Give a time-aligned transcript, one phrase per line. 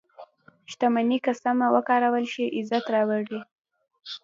[0.71, 3.39] •شتمني که سمه وکارول شي، عزت راوړي.